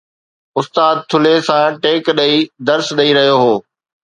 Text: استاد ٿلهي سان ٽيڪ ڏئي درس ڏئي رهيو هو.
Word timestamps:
استاد 0.59 0.95
ٿلهي 1.09 1.37
سان 1.47 1.69
ٽيڪ 1.83 2.03
ڏئي 2.19 2.35
درس 2.67 2.87
ڏئي 2.97 3.11
رهيو 3.19 3.37
هو. 3.45 3.53